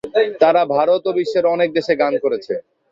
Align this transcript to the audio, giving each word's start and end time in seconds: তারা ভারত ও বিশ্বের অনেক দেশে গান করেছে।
তারা 0.41 0.61
ভারত 0.75 1.01
ও 1.07 1.15
বিশ্বের 1.17 1.45
অনেক 1.55 1.69
দেশে 1.77 1.93
গান 2.01 2.13
করেছে। 2.23 2.53